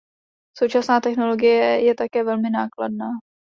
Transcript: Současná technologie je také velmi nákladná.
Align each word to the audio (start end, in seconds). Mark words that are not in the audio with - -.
Současná 0.57 0.99
technologie 1.01 1.85
je 1.85 1.95
také 1.95 2.23
velmi 2.23 2.49
nákladná. 2.49 3.05